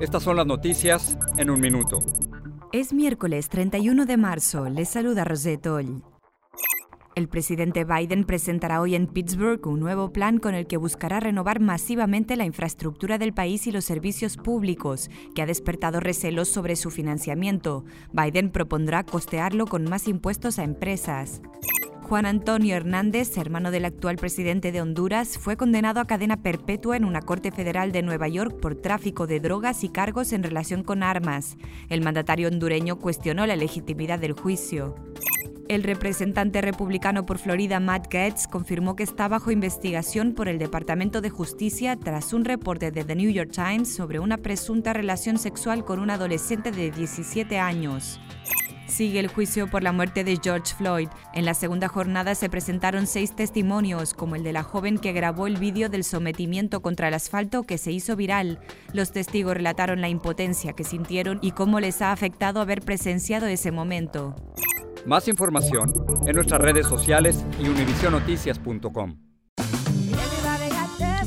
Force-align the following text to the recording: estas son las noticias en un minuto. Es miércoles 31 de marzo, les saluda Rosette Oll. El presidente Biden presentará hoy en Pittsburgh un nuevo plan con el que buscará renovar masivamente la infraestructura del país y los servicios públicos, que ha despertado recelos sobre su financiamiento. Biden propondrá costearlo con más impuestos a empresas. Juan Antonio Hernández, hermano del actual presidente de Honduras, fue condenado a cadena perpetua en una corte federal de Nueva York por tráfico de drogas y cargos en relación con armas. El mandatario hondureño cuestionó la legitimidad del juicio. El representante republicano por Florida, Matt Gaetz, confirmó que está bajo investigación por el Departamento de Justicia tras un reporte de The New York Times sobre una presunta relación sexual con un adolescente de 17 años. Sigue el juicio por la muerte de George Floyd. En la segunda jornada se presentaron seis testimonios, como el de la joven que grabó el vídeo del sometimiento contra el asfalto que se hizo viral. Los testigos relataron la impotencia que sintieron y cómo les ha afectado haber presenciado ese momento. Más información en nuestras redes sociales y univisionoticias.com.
estas 0.00 0.22
son 0.22 0.36
las 0.36 0.46
noticias 0.46 1.18
en 1.36 1.50
un 1.50 1.60
minuto. 1.60 1.98
Es 2.72 2.92
miércoles 2.92 3.48
31 3.48 4.06
de 4.06 4.16
marzo, 4.16 4.68
les 4.68 4.88
saluda 4.88 5.24
Rosette 5.24 5.66
Oll. 5.66 6.02
El 7.16 7.28
presidente 7.28 7.84
Biden 7.84 8.22
presentará 8.22 8.80
hoy 8.80 8.94
en 8.94 9.08
Pittsburgh 9.08 9.66
un 9.66 9.80
nuevo 9.80 10.12
plan 10.12 10.38
con 10.38 10.54
el 10.54 10.68
que 10.68 10.76
buscará 10.76 11.18
renovar 11.18 11.58
masivamente 11.58 12.36
la 12.36 12.44
infraestructura 12.44 13.18
del 13.18 13.34
país 13.34 13.66
y 13.66 13.72
los 13.72 13.84
servicios 13.84 14.36
públicos, 14.36 15.10
que 15.34 15.42
ha 15.42 15.46
despertado 15.46 15.98
recelos 15.98 16.48
sobre 16.48 16.76
su 16.76 16.90
financiamiento. 16.90 17.84
Biden 18.12 18.50
propondrá 18.50 19.02
costearlo 19.02 19.66
con 19.66 19.82
más 19.82 20.06
impuestos 20.06 20.60
a 20.60 20.62
empresas. 20.62 21.42
Juan 22.08 22.24
Antonio 22.24 22.74
Hernández, 22.74 23.36
hermano 23.36 23.70
del 23.70 23.84
actual 23.84 24.16
presidente 24.16 24.72
de 24.72 24.80
Honduras, 24.80 25.36
fue 25.36 25.58
condenado 25.58 26.00
a 26.00 26.06
cadena 26.06 26.38
perpetua 26.38 26.96
en 26.96 27.04
una 27.04 27.20
corte 27.20 27.50
federal 27.52 27.92
de 27.92 28.00
Nueva 28.00 28.28
York 28.28 28.58
por 28.60 28.76
tráfico 28.76 29.26
de 29.26 29.40
drogas 29.40 29.84
y 29.84 29.90
cargos 29.90 30.32
en 30.32 30.42
relación 30.42 30.84
con 30.84 31.02
armas. 31.02 31.58
El 31.90 32.00
mandatario 32.00 32.48
hondureño 32.48 32.96
cuestionó 32.96 33.44
la 33.46 33.56
legitimidad 33.56 34.18
del 34.18 34.32
juicio. 34.32 34.94
El 35.68 35.82
representante 35.82 36.62
republicano 36.62 37.26
por 37.26 37.36
Florida, 37.36 37.78
Matt 37.78 38.10
Gaetz, 38.10 38.46
confirmó 38.46 38.96
que 38.96 39.02
está 39.02 39.28
bajo 39.28 39.50
investigación 39.50 40.32
por 40.32 40.48
el 40.48 40.58
Departamento 40.58 41.20
de 41.20 41.28
Justicia 41.28 41.96
tras 41.96 42.32
un 42.32 42.46
reporte 42.46 42.90
de 42.90 43.04
The 43.04 43.16
New 43.16 43.30
York 43.30 43.50
Times 43.52 43.94
sobre 43.94 44.18
una 44.18 44.38
presunta 44.38 44.94
relación 44.94 45.36
sexual 45.36 45.84
con 45.84 45.98
un 45.98 46.08
adolescente 46.08 46.72
de 46.72 46.90
17 46.90 47.58
años. 47.58 48.18
Sigue 48.88 49.20
el 49.20 49.28
juicio 49.28 49.70
por 49.70 49.82
la 49.82 49.92
muerte 49.92 50.24
de 50.24 50.38
George 50.42 50.74
Floyd. 50.74 51.08
En 51.34 51.44
la 51.44 51.54
segunda 51.54 51.88
jornada 51.88 52.34
se 52.34 52.48
presentaron 52.48 53.06
seis 53.06 53.36
testimonios, 53.36 54.14
como 54.14 54.34
el 54.34 54.42
de 54.42 54.52
la 54.52 54.62
joven 54.62 54.98
que 54.98 55.12
grabó 55.12 55.46
el 55.46 55.56
vídeo 55.56 55.88
del 55.88 56.04
sometimiento 56.04 56.80
contra 56.80 57.08
el 57.08 57.14
asfalto 57.14 57.62
que 57.62 57.78
se 57.78 57.92
hizo 57.92 58.16
viral. 58.16 58.58
Los 58.92 59.12
testigos 59.12 59.54
relataron 59.54 60.00
la 60.00 60.08
impotencia 60.08 60.72
que 60.72 60.84
sintieron 60.84 61.38
y 61.42 61.52
cómo 61.52 61.80
les 61.80 62.00
ha 62.02 62.12
afectado 62.12 62.60
haber 62.60 62.80
presenciado 62.80 63.46
ese 63.46 63.70
momento. 63.70 64.34
Más 65.06 65.28
información 65.28 65.92
en 66.26 66.34
nuestras 66.34 66.60
redes 66.60 66.86
sociales 66.86 67.44
y 67.60 67.68
univisionoticias.com. 67.68 69.27